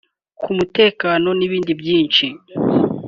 ku 0.41 0.49
mutekano 0.57 1.29
n’ibindi 1.39 1.71
byinshi… 1.81 2.25